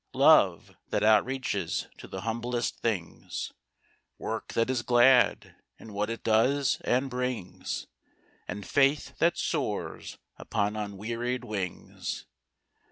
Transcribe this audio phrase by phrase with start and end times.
[0.15, 3.53] Love, that outreaches to the humblest things;
[4.17, 7.85] Work that is glad, in what it does and brings;
[8.47, 12.25] And faith that soars upon unwearied wings.